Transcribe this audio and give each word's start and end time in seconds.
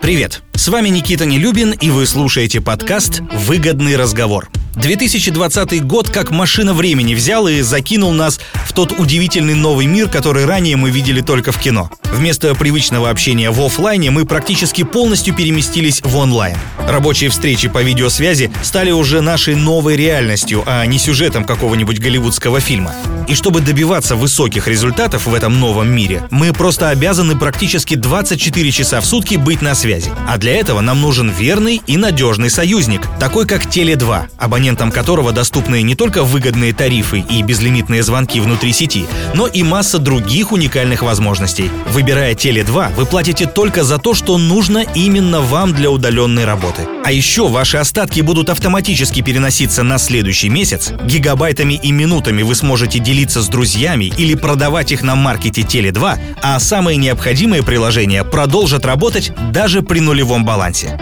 Привет! 0.00 0.42
С 0.54 0.68
вами 0.68 0.90
Никита 0.90 1.26
Нелюбин, 1.26 1.72
и 1.72 1.90
вы 1.90 2.06
слушаете 2.06 2.60
подкаст 2.60 3.20
«Выгодный 3.32 3.96
разговор». 3.96 4.48
2020 4.76 5.84
год 5.84 6.08
как 6.08 6.30
машина 6.30 6.72
времени 6.72 7.14
взял 7.14 7.48
и 7.48 7.62
закинул 7.62 8.12
нас 8.12 8.38
в 8.64 8.72
тот 8.72 8.92
удивительный 8.92 9.54
новый 9.54 9.86
мир, 9.86 10.08
который 10.08 10.44
ранее 10.44 10.76
мы 10.76 10.90
видели 10.90 11.20
только 11.20 11.50
в 11.50 11.58
кино. 11.58 11.90
Вместо 12.04 12.54
привычного 12.54 13.10
общения 13.10 13.50
в 13.50 13.60
офлайне 13.60 14.12
мы 14.12 14.24
практически 14.24 14.84
полностью 14.84 15.34
переместились 15.34 16.00
в 16.02 16.16
онлайн. 16.16 16.56
Рабочие 16.78 17.28
встречи 17.28 17.68
по 17.68 17.82
видеосвязи 17.82 18.52
стали 18.62 18.92
уже 18.92 19.20
нашей 19.20 19.56
новой 19.56 19.96
реальностью, 19.96 20.62
а 20.64 20.86
не 20.86 20.98
сюжетом 20.98 21.44
какого-нибудь 21.44 21.98
голливудского 21.98 22.60
фильма. 22.60 22.94
И 23.28 23.34
чтобы 23.34 23.60
добиваться 23.60 24.16
высоких 24.16 24.66
результатов 24.66 25.26
в 25.26 25.34
этом 25.34 25.60
новом 25.60 25.88
мире, 25.88 26.26
мы 26.30 26.54
просто 26.54 26.88
обязаны 26.88 27.38
практически 27.38 27.94
24 27.94 28.72
часа 28.72 29.00
в 29.02 29.06
сутки 29.06 29.36
быть 29.36 29.60
на 29.60 29.74
связи. 29.74 30.10
А 30.26 30.38
для 30.38 30.56
этого 30.56 30.80
нам 30.80 31.02
нужен 31.02 31.30
верный 31.30 31.82
и 31.86 31.98
надежный 31.98 32.48
союзник, 32.48 33.02
такой 33.20 33.46
как 33.46 33.66
Теле2, 33.66 34.30
абонентам 34.38 34.90
которого 34.90 35.32
доступны 35.32 35.82
не 35.82 35.94
только 35.94 36.24
выгодные 36.24 36.72
тарифы 36.72 37.20
и 37.20 37.42
безлимитные 37.42 38.02
звонки 38.02 38.40
внутри 38.40 38.72
сети, 38.72 39.06
но 39.34 39.46
и 39.46 39.62
масса 39.62 39.98
других 39.98 40.50
уникальных 40.50 41.02
возможностей. 41.02 41.70
Выбирая 41.92 42.34
Теле2, 42.34 42.94
вы 42.94 43.04
платите 43.04 43.44
только 43.44 43.84
за 43.84 43.98
то, 43.98 44.14
что 44.14 44.38
нужно 44.38 44.84
именно 44.94 45.42
вам 45.42 45.74
для 45.74 45.90
удаленной 45.90 46.46
работы. 46.46 46.97
А 47.08 47.10
еще 47.10 47.48
ваши 47.48 47.78
остатки 47.78 48.20
будут 48.20 48.50
автоматически 48.50 49.22
переноситься 49.22 49.82
на 49.82 49.96
следующий 49.96 50.50
месяц. 50.50 50.92
Гигабайтами 51.06 51.72
и 51.72 51.90
минутами 51.90 52.42
вы 52.42 52.54
сможете 52.54 52.98
делиться 52.98 53.40
с 53.40 53.48
друзьями 53.48 54.12
или 54.18 54.34
продавать 54.34 54.92
их 54.92 55.00
на 55.00 55.14
маркете 55.14 55.62
Теле2, 55.62 56.18
а 56.42 56.60
самые 56.60 56.98
необходимые 56.98 57.62
приложения 57.62 58.24
продолжат 58.24 58.84
работать 58.84 59.32
даже 59.50 59.80
при 59.80 60.00
нулевом 60.00 60.44
балансе. 60.44 61.00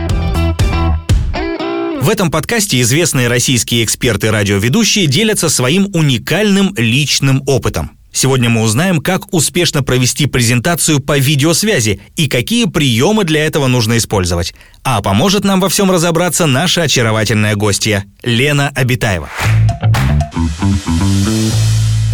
В 2.00 2.08
этом 2.08 2.30
подкасте 2.30 2.80
известные 2.83 3.27
российские 3.27 3.83
эксперты-радиоведущие 3.83 5.08
делятся 5.08 5.48
своим 5.48 5.91
уникальным 5.92 6.73
личным 6.77 7.42
опытом. 7.48 7.95
Сегодня 8.17 8.48
мы 8.48 8.62
узнаем, 8.62 9.03
как 9.03 9.34
успешно 9.34 9.83
провести 9.83 10.25
презентацию 10.25 11.00
по 11.00 11.19
видеосвязи 11.19 12.00
и 12.17 12.28
какие 12.28 12.64
приемы 12.64 13.25
для 13.25 13.45
этого 13.45 13.67
нужно 13.67 13.98
использовать. 13.98 14.55
А 14.83 15.03
поможет 15.03 15.45
нам 15.45 15.61
во 15.61 15.69
всем 15.69 15.91
разобраться 15.91 16.47
наша 16.47 16.81
очаровательная 16.81 17.56
гостья 17.56 18.06
Лена 18.23 18.73
Абитаева. 18.75 19.28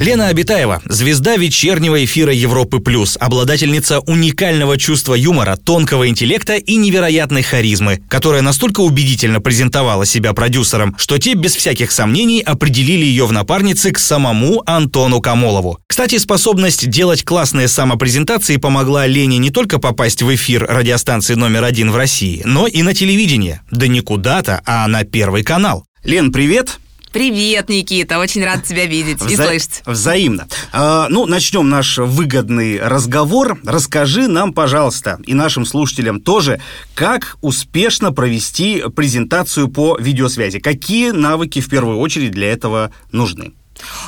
Лена 0.03 0.27
Абитаева– 0.27 0.83
звезда 0.85 1.37
вечернего 1.37 2.05
эфира 2.05 2.33
Европы+, 2.33 2.81
плюс, 2.81 3.17
обладательница 3.21 4.01
уникального 4.01 4.77
чувства 4.77 5.15
юмора, 5.15 5.55
тонкого 5.55 6.09
интеллекта 6.09 6.57
и 6.57 6.75
невероятной 6.75 7.43
харизмы, 7.43 8.03
которая 8.09 8.43
настолько 8.43 8.81
убедительно 8.81 9.41
презентовала 9.41 10.05
себя 10.05 10.33
продюсерам, 10.33 10.97
что 10.99 11.19
те 11.19 11.35
без 11.35 11.55
всяких 11.55 11.93
сомнений 11.93 12.41
определили 12.41 13.05
ее 13.05 13.27
в 13.27 13.33
напарнице 13.33 13.93
к 13.93 13.99
самому 14.01 14.65
Антону 14.67 15.21
Камолову. 15.21 15.79
Кстати, 15.87 16.19
способность 16.19 16.91
делать 16.91 17.23
классные 17.23 17.69
самопрезентации 17.69 18.57
помогла 18.57 19.07
Лене 19.07 19.39
не 19.39 19.51
только 19.51 19.79
попасть 19.79 20.21
в 20.23 20.35
эфир 20.35 20.67
радиостанции 20.69 21.35
номер 21.35 21.63
один 21.63 21.93
в 21.93 21.97
России, 21.97 22.43
но 22.45 22.67
и 22.67 22.83
на 22.83 22.93
телевидение. 22.93 23.61
Да 23.71 23.87
не 23.87 24.01
куда-то, 24.01 24.63
а 24.67 24.89
на 24.89 25.05
Первый 25.05 25.45
канал. 25.45 25.85
Лен, 26.03 26.33
привет! 26.33 26.81
Привет, 27.13 27.69
Никита, 27.69 28.19
очень 28.19 28.43
рад 28.43 28.65
тебя 28.65 28.87
видеть 28.87 29.19
Вза- 29.19 29.33
и 29.33 29.37
слышать. 29.37 29.83
Взаимно. 29.85 30.49
А, 30.73 31.09
ну, 31.11 31.27
начнем 31.27 31.69
наш 31.69 31.99
выгодный 31.99 32.81
разговор. 32.81 33.61
Расскажи 33.65 34.29
нам, 34.29 34.55
пожалуйста, 34.55 35.21
и 35.27 35.35
нашим 35.35 35.67
слушателям 35.67 36.21
тоже, 36.21 36.61
как 36.95 37.37
успешно 37.43 38.13
провести 38.13 38.83
презентацию 38.97 39.69
по 39.69 39.99
видеосвязи. 39.99 40.59
Какие 40.59 41.11
навыки 41.11 41.61
в 41.61 41.69
первую 41.69 41.99
очередь 41.99 42.31
для 42.31 42.51
этого 42.51 42.93
нужны? 43.11 43.53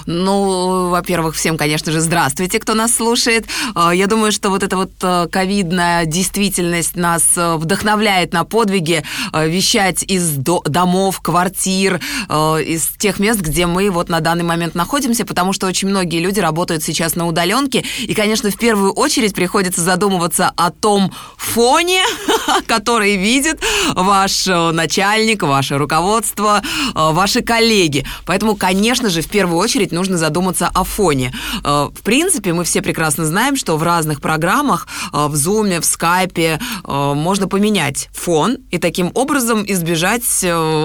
Ну, 0.06 0.90
во-первых, 0.90 1.34
всем, 1.34 1.56
конечно 1.56 1.92
же, 1.92 2.00
здравствуйте, 2.00 2.58
кто 2.58 2.74
нас 2.74 2.94
слушает. 2.94 3.46
А, 3.74 3.94
я 3.94 4.06
думаю, 4.06 4.32
что 4.32 4.50
вот 4.50 4.62
эта 4.62 4.76
вот 4.76 4.92
э, 5.02 5.28
ковидная 5.30 6.06
действительность 6.06 6.96
нас 6.96 7.22
э, 7.36 7.56
вдохновляет 7.56 8.32
на 8.32 8.44
подвиги 8.44 9.02
э, 9.32 9.48
вещать 9.48 10.02
из 10.02 10.34
домов, 10.34 11.20
квартир, 11.20 12.00
из 12.28 12.88
тех 12.98 13.18
мест, 13.18 13.40
где 13.40 13.66
мы 13.66 13.90
вот 13.90 14.08
на 14.08 14.20
данный 14.20 14.44
момент 14.44 14.74
находимся, 14.74 15.24
потому 15.24 15.52
что 15.52 15.66
очень 15.66 15.88
многие 15.88 16.20
люди 16.20 16.40
работают 16.40 16.82
сейчас 16.82 17.14
на 17.16 17.26
удаленке, 17.26 17.84
и, 18.00 18.14
конечно, 18.14 18.50
в 18.50 18.56
первую 18.56 18.92
очередь 18.92 19.34
приходится 19.34 19.80
задумываться 19.80 20.52
о 20.56 20.70
том 20.70 21.12
фоне, 21.36 22.02
который 22.66 23.16
видит 23.16 23.60
ваш 23.94 24.46
начальник, 24.46 25.42
ваше 25.42 25.78
руководство, 25.78 26.62
ваши 26.94 27.42
коллеги. 27.42 28.06
Поэтому, 28.26 28.56
конечно 28.56 29.10
же, 29.10 29.22
в 29.22 29.28
первую 29.28 29.58
очередь 29.58 29.63
нужно 29.92 30.18
задуматься 30.18 30.70
о 30.72 30.84
фоне. 30.84 31.32
Э, 31.64 31.88
в 31.94 32.02
принципе, 32.02 32.52
мы 32.52 32.64
все 32.64 32.82
прекрасно 32.82 33.24
знаем, 33.24 33.56
что 33.56 33.76
в 33.76 33.82
разных 33.82 34.20
программах, 34.20 34.86
э, 35.12 35.26
в 35.26 35.34
Zoom, 35.34 35.80
в 35.80 35.84
Skype, 35.84 36.58
э, 36.58 37.14
можно 37.14 37.48
поменять 37.48 38.08
фон 38.12 38.58
и 38.70 38.78
таким 38.78 39.10
образом 39.14 39.64
избежать 39.66 40.24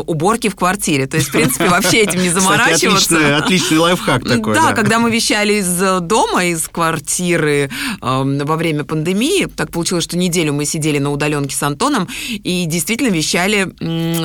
уборки 0.06 0.50
в 0.50 0.56
квартире. 0.56 1.08
То 1.08 1.18
есть, 1.18 1.30
в 1.30 1.32
принципе, 1.32 1.70
вообще 1.70 2.00
этим 2.00 2.22
не 2.22 2.30
заморачиваться. 2.30 3.00
Кстати, 3.00 3.22
отличный, 3.22 3.36
отличный 3.36 3.78
лайфхак 3.78 4.24
такой. 4.24 4.54
Да, 4.54 4.70
да, 4.70 4.74
когда 4.74 5.00
мы 5.00 5.12
вещали 5.12 5.54
из 5.54 6.02
дома, 6.02 6.46
из 6.46 6.68
квартиры 6.68 7.70
во 8.02 8.56
время 8.56 8.84
пандемии, 8.84 9.46
так 9.46 9.72
получилось, 9.72 10.04
что 10.04 10.18
неделю 10.18 10.54
мы 10.54 10.66
сидели 10.66 11.00
на 11.00 11.12
удаленке 11.12 11.56
с 11.56 11.64
Антоном 11.64 12.08
и 12.30 12.66
действительно 12.66 13.10
вещали, 13.10 13.74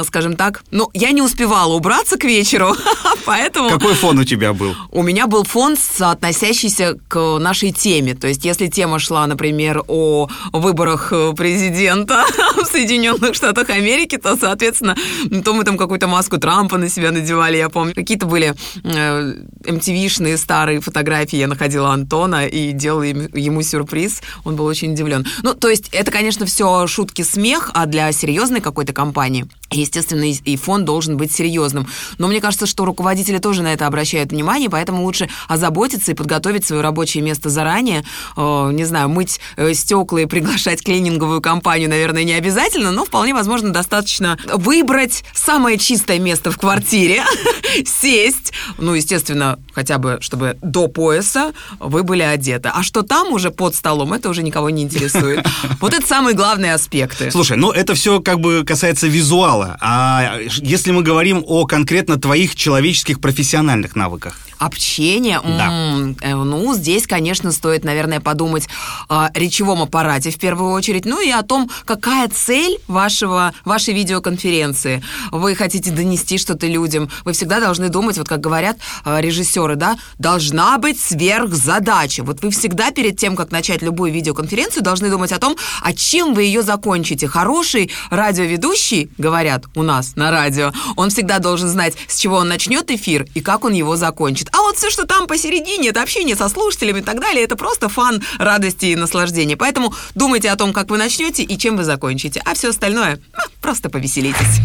скажем 0.04 0.36
так, 0.36 0.62
ну, 0.70 0.90
я 0.94 1.10
не 1.10 1.22
успевала 1.22 1.74
убраться 1.74 2.16
к 2.16 2.24
вечеру, 2.24 2.74
поэтому... 3.24 3.70
Какой 3.70 3.94
фон 3.94 4.18
у 4.18 4.24
тебя? 4.24 4.43
Тебя 4.44 4.52
был? 4.52 4.74
У 4.90 5.02
меня 5.02 5.26
был 5.26 5.44
фон, 5.44 5.76
относящийся 6.00 6.96
к 7.08 7.38
нашей 7.38 7.72
теме. 7.72 8.14
То 8.14 8.28
есть, 8.28 8.44
если 8.44 8.68
тема 8.68 8.98
шла, 8.98 9.26
например, 9.26 9.82
о 9.88 10.28
выборах 10.52 11.12
э, 11.12 11.32
президента 11.36 12.24
в 12.56 12.66
Соединенных 12.66 13.34
Штатах 13.34 13.70
Америки, 13.70 14.16
то, 14.16 14.36
соответственно, 14.36 14.96
то 15.44 15.54
мы 15.54 15.64
там 15.64 15.76
какую-то 15.76 16.06
маску 16.06 16.38
Трампа 16.38 16.78
на 16.78 16.88
себя 16.88 17.10
надевали, 17.10 17.56
я 17.56 17.68
помню. 17.68 17.94
Какие-то 17.94 18.26
были 18.26 18.54
э, 18.84 19.34
MTV-шные 19.62 20.36
старые 20.36 20.80
фотографии. 20.80 21.36
Я 21.36 21.48
находила 21.48 21.90
Антона 21.90 22.46
и 22.46 22.72
делала 22.72 23.02
ему 23.02 23.62
сюрприз. 23.62 24.22
Он 24.44 24.56
был 24.56 24.66
очень 24.66 24.92
удивлен. 24.92 25.26
Ну, 25.42 25.54
то 25.54 25.68
есть, 25.68 25.88
это, 25.92 26.10
конечно, 26.10 26.46
все 26.46 26.86
шутки, 26.86 27.22
смех, 27.22 27.70
а 27.74 27.86
для 27.86 28.12
серьезной 28.12 28.60
какой-то 28.60 28.92
компании 28.92 29.46
Естественно, 29.74 30.24
и 30.24 30.56
фон 30.56 30.84
должен 30.84 31.16
быть 31.16 31.32
серьезным. 31.32 31.86
Но 32.18 32.28
мне 32.28 32.40
кажется, 32.40 32.66
что 32.66 32.84
руководители 32.84 33.38
тоже 33.38 33.62
на 33.62 33.72
это 33.72 33.86
обращают 33.86 34.30
внимание, 34.30 34.70
поэтому 34.70 35.02
лучше 35.02 35.28
озаботиться 35.48 36.12
и 36.12 36.14
подготовить 36.14 36.64
свое 36.64 36.82
рабочее 36.82 37.22
место 37.22 37.50
заранее. 37.50 38.04
Э, 38.36 38.70
не 38.72 38.84
знаю, 38.84 39.08
мыть 39.08 39.40
э, 39.56 39.74
стекла 39.74 40.22
и 40.22 40.26
приглашать 40.26 40.82
клининговую 40.82 41.40
компанию, 41.40 41.88
наверное, 41.88 42.24
не 42.24 42.34
обязательно, 42.34 42.92
но 42.92 43.04
вполне 43.04 43.34
возможно 43.34 43.70
достаточно 43.70 44.38
выбрать 44.52 45.24
самое 45.34 45.78
чистое 45.78 46.18
место 46.18 46.50
в 46.50 46.58
квартире, 46.58 47.24
сесть, 47.84 48.52
ну, 48.78 48.94
естественно, 48.94 49.58
хотя 49.72 49.98
бы, 49.98 50.18
чтобы 50.20 50.56
до 50.62 50.88
пояса 50.88 51.52
вы 51.80 52.04
были 52.04 52.22
одеты. 52.22 52.70
А 52.72 52.82
что 52.82 53.02
там 53.02 53.32
уже 53.32 53.50
под 53.50 53.74
столом, 53.74 54.12
это 54.12 54.28
уже 54.28 54.42
никого 54.42 54.70
не 54.70 54.82
интересует. 54.82 55.44
Вот 55.80 55.92
это 55.92 56.06
самые 56.06 56.34
главные 56.34 56.72
аспекты. 56.72 57.30
Слушай, 57.30 57.56
ну 57.56 57.70
это 57.70 57.94
все 57.94 58.20
как 58.20 58.40
бы 58.40 58.64
касается 58.64 59.06
визуала 59.06 59.63
мало. 59.64 59.76
А 59.80 60.38
если 60.48 60.92
мы 60.92 61.02
говорим 61.02 61.44
о 61.46 61.66
конкретно 61.66 62.16
твоих 62.16 62.54
человеческих 62.54 63.20
профессиональных 63.20 63.96
навыках? 63.96 64.38
Общение? 64.58 65.40
Да. 65.42 65.66
М-м, 65.66 66.16
ну, 66.48 66.74
здесь, 66.74 67.06
конечно, 67.06 67.52
стоит, 67.52 67.84
наверное, 67.84 68.20
подумать 68.20 68.68
о 69.08 69.28
речевом 69.34 69.82
аппарате 69.82 70.30
в 70.30 70.38
первую 70.38 70.72
очередь, 70.72 71.04
ну 71.04 71.20
и 71.20 71.30
о 71.30 71.42
том, 71.42 71.70
какая 71.84 72.28
цель 72.28 72.78
вашего, 72.86 73.52
вашей 73.64 73.94
видеоконференции. 73.94 75.02
Вы 75.32 75.54
хотите 75.54 75.90
донести 75.90 76.38
что-то 76.38 76.66
людям, 76.66 77.10
вы 77.24 77.32
всегда 77.32 77.60
должны 77.60 77.88
думать, 77.88 78.16
вот 78.16 78.28
как 78.28 78.40
говорят 78.40 78.78
э, 79.04 79.20
режиссеры, 79.20 79.74
да, 79.76 79.98
должна 80.18 80.78
быть 80.78 81.00
сверхзадача. 81.00 82.22
Вот 82.22 82.42
вы 82.42 82.50
всегда 82.50 82.90
перед 82.90 83.18
тем, 83.18 83.36
как 83.36 83.50
начать 83.50 83.82
любую 83.82 84.12
видеоконференцию, 84.12 84.82
должны 84.82 85.10
думать 85.10 85.32
о 85.32 85.38
том, 85.38 85.56
а 85.82 85.92
чем 85.92 86.32
вы 86.32 86.44
ее 86.44 86.62
закончите. 86.62 87.26
Хороший 87.26 87.90
радиоведущий, 88.10 89.10
говорят 89.44 89.64
у 89.74 89.82
нас 89.82 90.16
на 90.16 90.30
радио, 90.30 90.72
он 90.96 91.10
всегда 91.10 91.38
должен 91.38 91.68
знать, 91.68 91.94
с 92.08 92.18
чего 92.18 92.36
он 92.36 92.48
начнет 92.48 92.90
эфир 92.90 93.26
и 93.34 93.42
как 93.42 93.64
он 93.64 93.74
его 93.74 93.94
закончит. 93.94 94.48
А 94.52 94.62
вот 94.62 94.76
все, 94.76 94.90
что 94.90 95.06
там 95.06 95.26
посередине, 95.26 95.90
это 95.90 96.00
общение 96.02 96.34
со 96.34 96.48
слушателями 96.48 97.00
и 97.00 97.02
так 97.02 97.20
далее, 97.20 97.44
это 97.44 97.54
просто 97.56 97.90
фан, 97.90 98.22
радости 98.38 98.86
и 98.86 98.96
наслаждения. 98.96 99.56
Поэтому 99.56 99.92
думайте 100.14 100.50
о 100.50 100.56
том, 100.56 100.72
как 100.72 100.88
вы 100.88 100.96
начнете 100.96 101.42
и 101.42 101.58
чем 101.58 101.76
вы 101.76 101.84
закончите. 101.84 102.40
А 102.46 102.54
все 102.54 102.70
остальное, 102.70 103.20
ну, 103.32 103.44
просто 103.60 103.90
повеселитесь. 103.90 104.60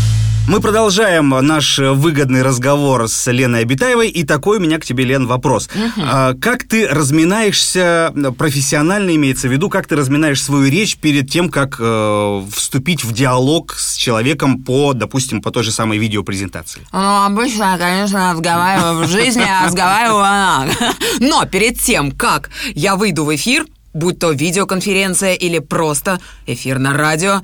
Мы 0.48 0.60
продолжаем 0.60 1.28
наш 1.28 1.78
выгодный 1.78 2.42
разговор 2.42 3.08
с 3.08 3.30
Леной 3.32 3.62
Абитаевой. 3.62 4.08
И 4.08 4.22
такой 4.22 4.58
у 4.58 4.60
меня 4.60 4.78
к 4.78 4.84
тебе, 4.84 5.02
Лен, 5.02 5.26
вопрос. 5.26 5.68
Угу. 5.74 6.06
Как 6.40 6.62
ты 6.68 6.86
разминаешься, 6.86 8.14
профессионально 8.38 9.16
имеется 9.16 9.48
в 9.48 9.52
виду, 9.52 9.68
как 9.68 9.88
ты 9.88 9.96
разминаешь 9.96 10.40
свою 10.40 10.70
речь 10.70 10.98
перед 10.98 11.28
тем, 11.28 11.48
как 11.48 11.76
э, 11.80 12.42
вступить 12.52 13.02
в 13.02 13.12
диалог 13.12 13.74
с 13.76 13.96
человеком 13.96 14.62
по, 14.62 14.92
допустим, 14.92 15.42
по 15.42 15.50
той 15.50 15.64
же 15.64 15.72
самой 15.72 15.98
видеопрезентации? 15.98 16.86
Ну, 16.92 17.24
обычно, 17.24 17.76
конечно, 17.76 18.32
разговариваю 18.32 19.04
в 19.04 19.08
жизни, 19.08 19.42
а 19.42 19.66
разговариваю 19.66 20.20
она. 20.20 20.66
Но 21.20 21.44
перед 21.46 21.80
тем, 21.80 22.12
как 22.12 22.50
я 22.74 22.94
выйду 22.94 23.24
в 23.24 23.34
эфир, 23.34 23.66
будь 23.96 24.18
то 24.18 24.30
видеоконференция 24.30 25.34
или 25.34 25.58
просто 25.58 26.20
эфир 26.46 26.78
на 26.78 26.92
радио. 26.92 27.42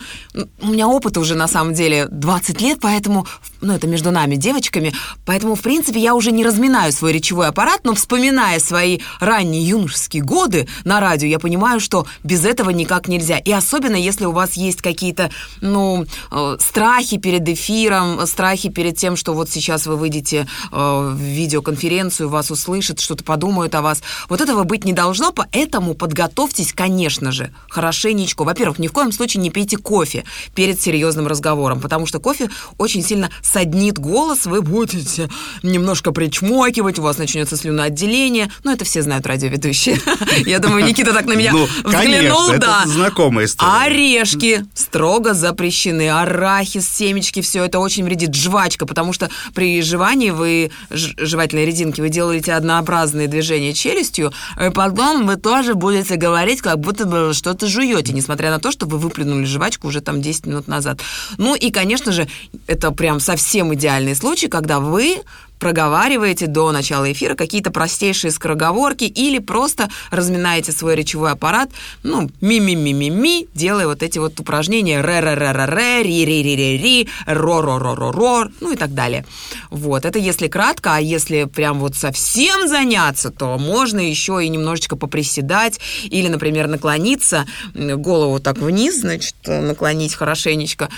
У 0.61 0.67
меня 0.69 0.89
опыт 0.89 1.17
уже 1.17 1.35
на 1.35 1.49
самом 1.49 1.75
деле 1.75 2.07
20 2.11 2.61
лет, 2.61 2.79
поэтому, 2.81 3.27
ну 3.62 3.75
это 3.75 3.87
между 3.87 4.11
нами, 4.11 4.37
девочками, 4.37 4.93
поэтому, 5.25 5.55
в 5.55 5.62
принципе, 5.62 6.00
я 6.00 6.14
уже 6.14 6.32
не 6.32 6.44
разминаю 6.44 6.93
свой 6.93 7.12
речевой 7.12 7.49
аппарат, 7.49 7.81
но 7.85 7.94
вспоминая 7.94 8.59
свои 8.59 9.00
ранние 9.20 9.67
юношеские 9.67 10.23
годы 10.23 10.69
на 10.85 11.00
радио, 11.00 11.29
я 11.29 11.38
понимаю, 11.38 11.81
что 11.81 12.06
без 12.23 12.44
этого 12.44 12.70
никак 12.70 13.09
нельзя. 13.09 13.38
И 13.38 13.50
особенно, 13.53 13.97
если 13.97 14.25
у 14.25 14.32
вас 14.32 14.55
есть 14.55 14.82
какие-то, 14.82 15.31
ну, 15.61 16.06
э, 16.31 16.56
страхи 16.61 17.17
перед 17.17 17.49
эфиром, 17.49 18.26
страхи 18.26 18.69
перед 18.69 18.97
тем, 18.97 19.17
что 19.17 19.32
вот 19.32 19.49
сейчас 19.49 19.87
вы 19.87 19.97
выйдете 19.97 20.47
э, 20.70 20.76
в 20.76 21.17
видеоконференцию, 21.17 22.29
вас 22.29 22.50
услышат, 22.50 23.00
что-то 23.00 23.25
подумают 23.25 23.75
о 23.75 23.82
вас. 23.82 24.03
Вот 24.29 24.41
этого 24.41 24.65
быть 24.65 24.85
не 24.85 24.93
должно, 24.93 25.32
поэтому 25.32 25.94
подготовьтесь 25.94 26.43
готовьтесь, 26.43 26.73
конечно 26.73 27.31
же, 27.31 27.53
хорошенечко. 27.69 28.44
Во-первых, 28.44 28.79
ни 28.79 28.88
в 28.88 28.93
коем 28.93 29.12
случае 29.12 29.43
не 29.43 29.50
пейте 29.50 29.76
кофе 29.76 30.25
перед 30.55 30.81
серьезным 30.81 31.26
разговором, 31.26 31.81
потому 31.81 32.06
что 32.06 32.20
кофе 32.20 32.50
очень 32.79 33.03
сильно 33.03 33.31
саднит 33.53 33.99
голос, 33.99 34.47
вы 34.47 34.63
будете 34.63 35.29
немножко 35.63 36.13
причмокивать, 36.13 36.99
у 36.99 37.03
вас 37.03 37.19
начнется 37.19 37.57
слюноотделение. 37.57 38.51
Ну, 38.65 38.73
это 38.73 38.85
все 38.85 39.03
знают 39.03 39.27
радиоведущие. 39.27 39.99
Я 40.47 40.59
думаю, 40.59 40.85
Никита 40.85 41.13
так 41.13 41.27
на 41.27 41.35
меня 41.35 41.53
ну, 41.53 41.67
взглянул. 41.85 42.53
да. 42.59 42.85
знакомая 42.87 43.47
история. 43.47 43.85
Орешки 43.85 44.65
строго 44.75 45.35
запрещены. 45.35 46.11
Арахис, 46.11 46.89
семечки, 46.89 47.41
все 47.41 47.65
это 47.65 47.79
очень 47.79 48.05
вредит. 48.05 48.35
Жвачка, 48.35 48.87
потому 48.87 49.13
что 49.13 49.31
при 49.55 49.83
жевании 49.83 50.31
вы, 50.31 50.71
жевательной 50.91 51.67
резинки, 51.67 52.01
вы 52.01 52.09
делаете 52.09 52.55
однообразные 52.55 53.29
движения 53.29 53.73
челюстью, 53.73 54.33
и 54.61 54.71
потом 54.71 55.27
вы 55.27 55.37
тоже 55.37 55.75
будете 55.75 56.17
говорить 56.17 56.33
говорить, 56.33 56.63
как 56.63 56.81
будто 56.81 57.05
бы 57.05 57.35
что-то 57.35 57.67
жуете, 57.67 58.13
несмотря 58.13 58.51
на 58.51 58.59
то, 58.59 58.71
что 58.73 58.87
вы 58.87 58.99
выплюнули 58.99 59.45
жвачку 59.45 59.89
уже 59.89 60.01
там 60.01 60.23
10 60.23 60.47
минут 60.47 60.67
назад. 60.67 61.01
Ну 61.37 61.55
и, 61.55 61.71
конечно 61.71 62.11
же, 62.11 62.27
это 62.67 62.91
прям 62.91 63.21
совсем 63.21 63.42
идеальный 63.75 64.15
случай, 64.15 64.49
когда 64.49 64.81
вы 64.81 65.23
проговариваете 65.62 66.49
до 66.49 66.73
начала 66.73 67.12
эфира 67.12 67.37
какие-то 67.37 67.70
простейшие 67.70 68.32
скороговорки 68.32 69.05
или 69.05 69.38
просто 69.38 69.88
разминаете 70.11 70.73
свой 70.73 70.97
речевой 70.97 71.31
аппарат, 71.31 71.70
ну, 72.03 72.29
ми-ми-ми-ми-ми, 72.41 73.47
делая 73.55 73.87
вот 73.87 74.03
эти 74.03 74.19
вот 74.19 74.41
упражнения 74.41 75.00
ре-ре-ре-ре-ре, 75.00 76.03
ри-ри-ри-ри-ри, 76.03 77.09
ро-ро-ро-ро-ро, 77.26 78.49
ну 78.61 78.73
и 78.73 78.76
так 78.76 78.93
далее. 78.93 79.25
Вот, 79.70 80.05
это 80.05 80.19
если 80.19 80.49
кратко, 80.49 80.97
а 80.97 81.00
если 81.00 81.44
прям 81.44 81.79
вот 81.79 81.94
совсем 81.94 82.67
заняться, 82.67 83.31
то 83.31 83.56
можно 83.56 84.00
еще 84.00 84.44
и 84.44 84.49
немножечко 84.49 84.97
поприседать 84.97 85.79
или, 86.03 86.26
например, 86.26 86.67
наклониться, 86.67 87.47
голову 87.73 88.41
так 88.41 88.58
вниз, 88.58 88.99
значит, 88.99 89.37
наклонить 89.47 90.17
хорошенечко, 90.17 90.88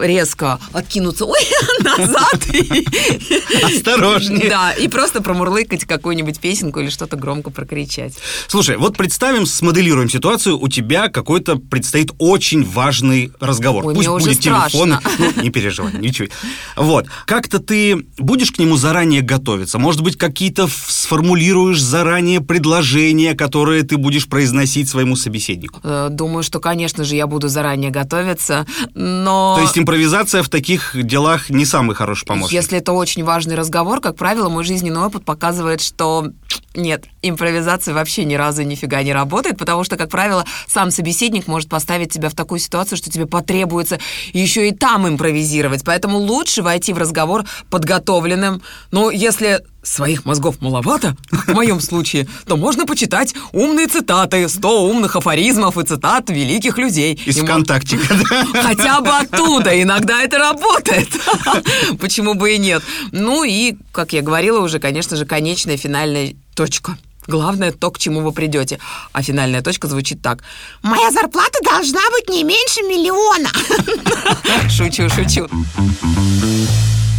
резко 0.00 0.60
откинуться, 0.72 1.24
ой, 1.24 1.40
назад. 1.82 2.46
Осторожнее. 3.96 4.50
Да, 4.50 4.72
и 4.72 4.88
просто 4.88 5.22
промурлыкать 5.22 5.84
какую-нибудь 5.84 6.40
песенку 6.40 6.80
или 6.80 6.90
что-то 6.90 7.16
громко 7.16 7.50
прокричать. 7.50 8.14
Слушай, 8.46 8.76
вот 8.76 8.96
представим, 8.96 9.46
смоделируем 9.46 10.08
ситуацию, 10.08 10.58
у 10.58 10.68
тебя 10.68 11.08
какой-то 11.08 11.56
предстоит 11.56 12.10
очень 12.18 12.64
важный 12.64 13.32
разговор. 13.40 13.86
Ой, 13.86 13.94
Пусть 13.94 14.08
будет 14.08 14.40
телефон. 14.40 14.98
Ну, 15.18 15.42
не 15.42 15.50
переживай, 15.50 15.92
ничего. 15.94 16.28
Вот. 16.76 17.06
Как-то 17.26 17.58
ты 17.58 17.96
будешь 18.18 18.52
к 18.52 18.58
нему 18.58 18.76
заранее 18.76 19.22
готовиться? 19.22 19.78
Может 19.78 20.02
быть, 20.02 20.16
какие-то 20.16 20.68
сформулируешь 20.68 21.80
заранее 21.80 22.40
предложения, 22.40 23.34
которые 23.34 23.82
ты 23.82 23.96
будешь 23.96 24.28
произносить 24.28 24.88
своему 24.88 25.16
собеседнику? 25.16 25.80
Э, 25.82 26.08
думаю, 26.10 26.42
что, 26.42 26.60
конечно 26.60 27.04
же, 27.04 27.16
я 27.16 27.26
буду 27.26 27.48
заранее 27.48 27.90
готовиться, 27.90 28.66
но... 28.94 29.54
То 29.56 29.62
есть 29.62 29.78
импровизация 29.78 30.42
в 30.42 30.48
таких 30.48 30.92
делах 30.94 31.50
не 31.50 31.64
самый 31.64 31.94
хороший 31.94 32.26
помощник? 32.26 32.52
Если 32.52 32.78
это 32.78 32.92
очень 32.92 33.24
важный 33.24 33.54
разговор, 33.54 33.85
разговор, 33.86 34.00
как 34.00 34.16
правило, 34.16 34.48
мой 34.48 34.64
жизненный 34.64 35.00
опыт 35.00 35.24
показывает, 35.24 35.80
что 35.80 36.32
нет, 36.74 37.04
импровизация 37.22 37.94
вообще 37.94 38.24
ни 38.24 38.34
разу 38.34 38.62
нифига 38.62 39.00
не 39.04 39.12
работает, 39.12 39.56
потому 39.58 39.84
что, 39.84 39.96
как 39.96 40.10
правило, 40.10 40.44
сам 40.66 40.90
собеседник 40.90 41.46
может 41.46 41.68
поставить 41.68 42.12
тебя 42.12 42.28
в 42.28 42.34
такую 42.34 42.58
ситуацию, 42.58 42.98
что 42.98 43.10
тебе 43.10 43.26
потребуется 43.26 44.00
еще 44.32 44.68
и 44.68 44.72
там 44.72 45.06
импровизировать. 45.06 45.84
Поэтому 45.84 46.18
лучше 46.18 46.62
войти 46.62 46.92
в 46.92 46.98
разговор 46.98 47.44
подготовленным. 47.70 48.60
Ну, 48.90 49.10
если 49.10 49.62
своих 49.86 50.24
мозгов 50.24 50.60
маловато, 50.60 51.16
в 51.30 51.52
моем 51.54 51.80
случае, 51.80 52.26
то 52.46 52.56
можно 52.56 52.86
почитать 52.86 53.34
умные 53.52 53.86
цитаты, 53.86 54.48
100 54.48 54.84
умных 54.88 55.16
афоризмов 55.16 55.78
и 55.78 55.84
цитат 55.84 56.28
великих 56.30 56.78
людей. 56.78 57.20
Из 57.24 57.38
ВКонтактика, 57.38 58.14
да? 58.14 58.46
Хотя 58.62 59.00
бы 59.00 59.10
оттуда, 59.10 59.80
иногда 59.80 60.22
это 60.22 60.38
работает. 60.38 61.08
Почему 62.00 62.34
бы 62.34 62.54
и 62.54 62.58
нет? 62.58 62.82
Ну 63.12 63.44
и, 63.44 63.76
как 63.92 64.12
я 64.12 64.22
говорила 64.22 64.60
уже, 64.60 64.78
конечно 64.78 65.16
же, 65.16 65.24
конечная 65.24 65.76
финальная 65.76 66.34
точка. 66.54 66.96
Главное 67.26 67.72
то, 67.72 67.90
к 67.90 67.98
чему 67.98 68.20
вы 68.20 68.32
придете. 68.32 68.78
А 69.12 69.22
финальная 69.22 69.62
точка 69.62 69.88
звучит 69.88 70.22
так. 70.22 70.44
Моя 70.82 71.10
зарплата 71.10 71.58
должна 71.64 72.00
быть 72.12 72.28
не 72.28 72.44
меньше 72.44 72.82
миллиона. 72.82 73.48
Шучу, 74.70 75.08
шучу. 75.08 75.48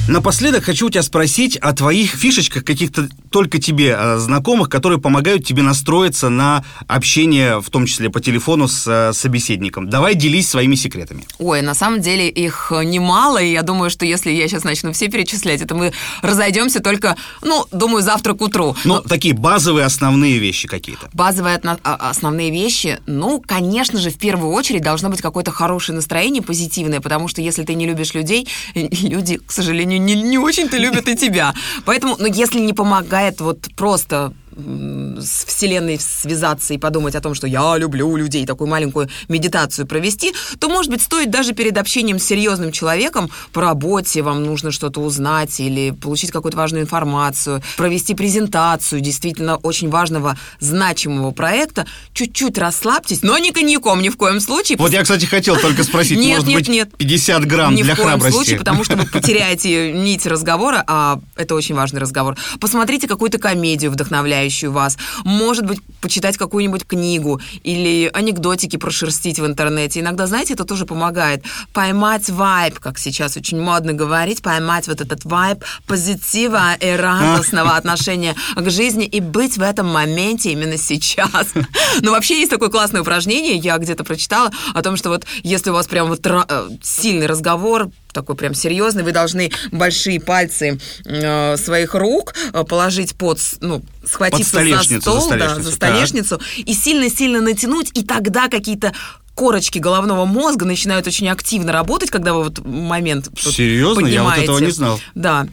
Напоследок 0.08 0.64
хочу 0.64 0.88
у 0.88 0.90
тебя 0.90 1.04
спросить 1.04 1.58
о 1.58 1.74
твоих 1.74 2.12
фишечках, 2.12 2.64
каких-то 2.64 3.10
только 3.30 3.60
тебе 3.60 3.96
э, 3.98 4.18
знакомых, 4.20 4.70
которые 4.70 5.00
помогают 5.00 5.46
тебе 5.46 5.64
настроиться 5.64 6.30
на 6.30 6.64
общение, 6.88 7.60
в 7.60 7.70
том 7.70 7.86
числе 7.86 8.10
по 8.10 8.22
телефону 8.22 8.70
с 8.70 8.88
э, 8.88 9.14
собеседником. 9.14 9.90
Давай 9.90 10.16
делись 10.16 10.50
своими 10.50 10.76
секретами. 10.76 11.26
Ой, 11.40 11.62
на 11.62 11.74
самом 11.74 12.00
деле 12.00 12.30
их 12.30 12.72
немало, 12.72 13.40
и 13.40 13.52
я 13.52 13.64
думаю, 13.64 13.90
что 13.90 14.06
если 14.06 14.32
я 14.32 14.48
сейчас 14.48 14.64
начну 14.64 14.94
все 14.94 15.10
перечислять, 15.10 15.62
это 15.62 15.76
мы 15.76 15.92
разойдемся 16.22 16.80
только, 16.80 17.18
ну, 17.42 17.66
думаю, 17.72 18.02
завтра 18.02 18.34
к 18.34 18.42
утру. 18.42 18.78
Ну, 18.86 18.96
Но... 18.96 19.02
такие 19.02 19.34
базовые 19.34 19.86
основные 19.86 20.38
вещи 20.38 20.70
какие-то. 20.70 21.10
Базовые 21.12 21.60
а, 21.64 22.10
основные 22.10 22.50
вещи, 22.50 23.00
ну, 23.08 23.44
конечно 23.46 24.00
же, 24.00 24.10
в 24.10 24.18
первую 24.18 24.52
очередь 24.52 24.84
должно 24.84 25.10
быть 25.10 25.22
какое-то 25.22 25.52
хорошее 25.52 25.98
настроение, 25.98 26.42
позитивное, 26.42 27.02
потому 27.02 27.28
что 27.28 27.42
если 27.42 27.64
ты 27.64 27.74
не 27.74 27.86
любишь 27.86 28.14
людей, 28.14 28.48
люди, 28.74 29.38
к 29.38 29.52
сожалению, 29.52 29.97
не, 29.98 30.16
не 30.16 30.38
очень-то 30.38 30.78
любят 30.78 31.08
и 31.08 31.16
тебя. 31.16 31.54
Поэтому, 31.86 32.16
ну, 32.20 32.28
если 32.28 32.60
не 32.60 32.74
помогает 32.74 33.42
вот 33.42 33.68
просто 33.76 34.34
с 34.58 35.46
Вселенной 35.46 36.00
связаться 36.00 36.74
и 36.74 36.78
подумать 36.78 37.16
о 37.16 37.22
том, 37.22 37.36
что 37.36 37.48
я 37.48 37.78
люблю 37.78 38.16
людей, 38.16 38.46
такую 38.46 38.70
маленькую 38.70 39.10
медитацию 39.28 39.88
провести, 39.88 40.34
то, 40.60 40.70
может 40.70 40.92
быть, 40.92 41.02
стоит 41.02 41.30
даже 41.30 41.54
перед 41.54 41.78
общением 41.78 42.20
с 42.20 42.24
серьезным 42.24 42.72
человеком 42.72 43.30
по 43.54 43.62
работе, 43.62 44.22
вам 44.22 44.44
нужно 44.44 44.72
что-то 44.72 45.02
узнать 45.02 45.60
или 45.60 45.92
получить 45.92 46.32
какую-то 46.32 46.58
важную 46.58 46.84
информацию, 46.84 47.62
провести 47.78 48.16
презентацию 48.16 49.02
действительно 49.02 49.58
очень 49.58 49.90
важного, 49.90 50.38
значимого 50.60 51.32
проекта, 51.32 51.86
чуть-чуть 52.14 52.58
расслабьтесь, 52.58 53.22
но 53.22 53.38
не 53.38 53.52
коньяком 53.52 54.02
ни 54.02 54.10
в 54.10 54.18
коем 54.18 54.40
случае. 54.40 54.78
Вот 54.78 54.92
я, 54.92 55.04
кстати, 55.04 55.26
хотел 55.26 55.58
только 55.58 55.84
спросить, 55.84 56.18
нет, 56.20 56.38
может 56.38 56.48
нет, 56.48 56.58
быть, 56.58 56.68
нет. 56.68 56.98
50 56.98 57.46
грамм 57.46 57.76
ни 57.76 57.84
для 57.84 57.96
храбрости? 57.96 58.16
Ни 58.16 58.18
в 58.18 58.22
коем 58.22 58.34
случае, 58.34 58.58
потому 58.58 58.84
что 58.84 58.96
вы 58.96 59.06
потеряете 59.12 59.94
нить 59.94 60.26
разговора, 60.26 60.84
а 60.88 61.20
это 61.36 61.56
очень 61.56 61.76
важный 61.76 62.02
разговор. 62.02 62.36
Посмотрите 62.60 63.08
какую-то 63.08 63.38
комедию 63.38 63.92
вдохновляющую, 63.92 64.47
окружающую 64.48 64.72
вас. 64.72 64.98
Может 65.26 65.66
быть, 65.66 65.80
почитать 66.02 66.38
какую-нибудь 66.38 66.86
книгу 66.86 67.42
или 67.64 68.10
анекдотики 68.14 68.78
прошерстить 68.78 69.40
в 69.40 69.46
интернете. 69.46 70.00
Иногда, 70.00 70.28
знаете, 70.28 70.54
это 70.54 70.64
тоже 70.64 70.86
помогает. 70.86 71.44
Поймать 71.74 72.30
вайб, 72.30 72.80
как 72.80 72.98
сейчас 72.98 73.38
очень 73.38 73.60
модно 73.60 73.94
говорить, 73.94 74.42
поймать 74.42 74.88
вот 74.88 75.02
этот 75.02 75.26
вайб 75.26 75.64
позитива 75.86 76.76
и 76.80 76.96
радостного 76.96 77.76
отношения 77.76 78.36
к 78.56 78.70
жизни 78.70 79.06
и 79.06 79.20
быть 79.20 79.58
в 79.58 79.62
этом 79.62 79.88
моменте 79.88 80.52
именно 80.52 80.78
сейчас. 80.78 81.54
Но 82.02 82.12
вообще 82.12 82.40
есть 82.40 82.52
такое 82.52 82.70
классное 82.70 83.02
упражнение, 83.02 83.56
я 83.56 83.78
где-то 83.78 84.04
прочитала 84.04 84.52
о 84.74 84.82
том, 84.82 84.98
что 84.98 85.10
вот 85.10 85.26
если 85.44 85.72
у 85.72 85.74
вас 85.74 85.88
прям 85.88 86.08
вот 86.08 86.26
э, 86.26 86.70
сильный 86.82 87.28
разговор, 87.28 87.90
такой 88.18 88.36
прям 88.36 88.54
серьезный. 88.54 89.04
Вы 89.04 89.12
должны 89.12 89.52
большие 89.72 90.20
пальцы 90.20 90.80
э, 91.06 91.58
своих 91.58 91.94
рук 91.94 92.34
э, 92.52 92.64
положить 92.64 93.16
под, 93.16 93.40
ну, 93.62 93.84
схватиться 94.06 94.64
за 94.64 95.02
стол, 95.02 95.30
за 95.30 95.38
да, 95.38 95.56
за 95.56 95.72
столешницу, 95.72 96.38
так. 96.38 96.48
и 96.58 96.74
сильно-сильно 96.74 97.42
натянуть, 97.42 97.92
и 97.94 98.04
тогда 98.04 98.48
какие-то 98.48 98.94
корочки 99.36 99.78
головного 99.78 100.26
мозга 100.26 100.66
начинают 100.66 101.06
очень 101.06 101.30
активно 101.30 101.72
работать, 101.72 102.10
когда 102.10 102.34
вы 102.34 102.46
вот 102.46 102.66
момент 102.66 103.30
Серьезно? 103.40 104.08
Я 104.08 104.24
вот 104.24 104.38
этого 104.38 104.58
не 104.58 104.72
знал. 104.72 105.00
Да. 105.14 105.48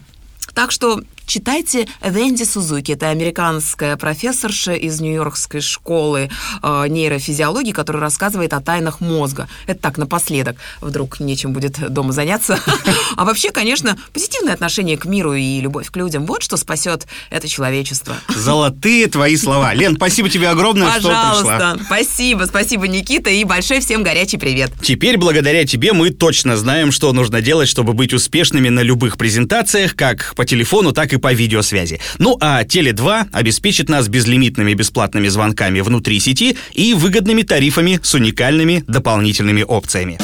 Так 0.55 0.71
что 0.71 1.01
Читайте 1.25 1.87
Венди 2.03 2.43
Сузуки. 2.43 2.91
Это 2.91 3.09
американская 3.09 3.97
профессорша 3.97 4.73
из 4.73 5.01
Нью-Йоркской 5.01 5.61
школы 5.61 6.29
э, 6.61 6.85
нейрофизиологии, 6.87 7.71
которая 7.71 8.01
рассказывает 8.01 8.53
о 8.53 8.61
тайнах 8.61 9.01
мозга. 9.01 9.47
Это 9.65 9.81
так, 9.81 9.97
напоследок. 9.97 10.57
Вдруг 10.81 11.19
нечем 11.19 11.53
будет 11.53 11.91
дома 11.91 12.11
заняться. 12.11 12.59
А 13.17 13.23
вообще, 13.23 13.51
конечно, 13.51 13.97
позитивное 14.13 14.53
отношение 14.53 14.97
к 14.97 15.05
миру 15.05 15.33
и 15.33 15.61
любовь 15.61 15.89
к 15.89 15.95
людям. 15.95 16.25
Вот 16.25 16.43
что 16.43 16.57
спасет 16.57 17.07
это 17.29 17.47
человечество. 17.47 18.15
Золотые 18.35 19.07
твои 19.07 19.37
слова. 19.37 19.73
Лен, 19.73 19.95
спасибо 19.95 20.29
тебе 20.29 20.49
огромное, 20.49 20.91
Пожалуйста. 20.91 21.33
что 21.33 21.43
пришла. 21.43 21.77
Спасибо, 21.85 22.43
спасибо, 22.43 22.87
Никита, 22.87 23.29
и 23.29 23.43
большой 23.45 23.79
всем 23.79 24.03
горячий 24.03 24.37
привет. 24.37 24.71
Теперь, 24.81 25.17
благодаря 25.17 25.65
тебе, 25.65 25.93
мы 25.93 26.09
точно 26.09 26.57
знаем, 26.57 26.91
что 26.91 27.13
нужно 27.13 27.41
делать, 27.41 27.69
чтобы 27.69 27.93
быть 27.93 28.13
успешными 28.13 28.69
на 28.69 28.81
любых 28.81 29.17
презентациях, 29.17 29.95
как 29.95 30.33
по 30.35 30.45
телефону, 30.45 30.91
так 30.91 31.13
и 31.13 31.14
и 31.15 31.17
по 31.17 31.33
видеосвязи. 31.33 31.99
Ну 32.19 32.37
а 32.39 32.63
Теле2 32.63 33.29
обеспечит 33.31 33.89
нас 33.89 34.07
безлимитными 34.07 34.73
бесплатными 34.73 35.27
звонками 35.27 35.81
внутри 35.81 36.19
сети 36.19 36.57
и 36.73 36.93
выгодными 36.93 37.41
тарифами 37.41 37.99
с 38.03 38.13
уникальными 38.13 38.83
дополнительными 38.87 39.63
опциями. 39.63 40.19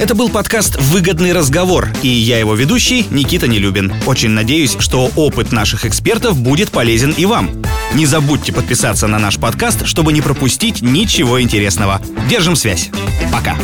Это 0.00 0.16
был 0.16 0.30
подкаст 0.30 0.78
«Выгодный 0.80 1.32
разговор» 1.32 1.88
и 2.02 2.08
я 2.08 2.38
его 2.38 2.54
ведущий 2.54 3.06
Никита 3.10 3.46
Нелюбин. 3.46 3.92
Очень 4.04 4.30
надеюсь, 4.30 4.76
что 4.80 5.10
опыт 5.14 5.52
наших 5.52 5.86
экспертов 5.86 6.40
будет 6.40 6.70
полезен 6.70 7.12
и 7.16 7.24
вам. 7.24 7.62
Не 7.94 8.06
забудьте 8.06 8.52
подписаться 8.52 9.06
на 9.06 9.20
наш 9.20 9.38
подкаст, 9.38 9.86
чтобы 9.86 10.12
не 10.12 10.20
пропустить 10.20 10.82
ничего 10.82 11.40
интересного. 11.40 12.02
Держим 12.28 12.56
связь. 12.56 12.90
Пока. 13.30 13.56